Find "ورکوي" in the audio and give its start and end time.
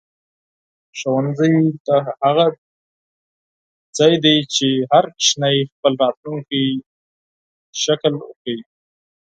8.19-8.59